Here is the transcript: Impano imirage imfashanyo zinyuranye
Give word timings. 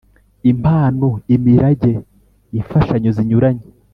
Impano 0.51 1.07
imirage 1.35 1.91
imfashanyo 2.59 3.09
zinyuranye 3.17 3.65